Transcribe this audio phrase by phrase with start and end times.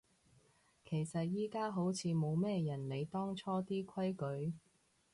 [0.83, 4.55] 其實而家好似冇咩人理當初啲規矩